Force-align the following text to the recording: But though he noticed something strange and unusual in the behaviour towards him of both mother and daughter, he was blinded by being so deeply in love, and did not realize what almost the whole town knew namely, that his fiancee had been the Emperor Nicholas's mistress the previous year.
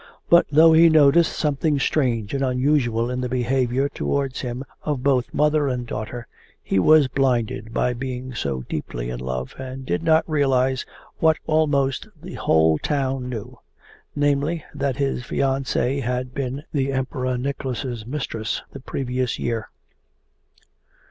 But 0.31 0.47
though 0.51 0.73
he 0.73 0.89
noticed 0.89 1.33
something 1.37 1.77
strange 1.79 2.33
and 2.33 2.43
unusual 2.43 3.11
in 3.11 3.21
the 3.21 3.29
behaviour 3.29 3.87
towards 3.87 4.41
him 4.41 4.63
of 4.81 5.03
both 5.03 5.31
mother 5.31 5.67
and 5.67 5.85
daughter, 5.85 6.25
he 6.63 6.79
was 6.79 7.07
blinded 7.07 7.71
by 7.71 7.93
being 7.93 8.33
so 8.33 8.63
deeply 8.63 9.11
in 9.11 9.19
love, 9.19 9.53
and 9.59 9.85
did 9.85 10.01
not 10.01 10.27
realize 10.27 10.87
what 11.19 11.37
almost 11.45 12.07
the 12.19 12.33
whole 12.33 12.79
town 12.79 13.29
knew 13.29 13.59
namely, 14.15 14.65
that 14.73 14.95
his 14.97 15.23
fiancee 15.23 15.99
had 15.99 16.33
been 16.33 16.63
the 16.73 16.91
Emperor 16.91 17.37
Nicholas's 17.37 18.03
mistress 18.03 18.63
the 18.71 18.79
previous 18.79 19.37
year. 19.37 19.69